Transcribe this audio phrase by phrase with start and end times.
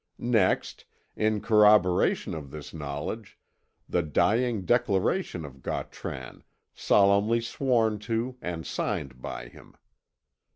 [0.17, 3.37] Next, in corroboration of this knowledge,
[3.87, 6.41] the dying declaration of Gautran,
[6.73, 9.75] solemnly sworn to and signed by him.